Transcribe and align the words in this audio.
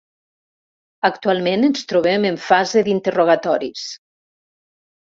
Actualment 1.09 1.67
ens 1.69 1.83
trobem 1.93 2.27
en 2.31 2.41
fase 2.47 2.85
d’interrogatoris. 2.89 3.89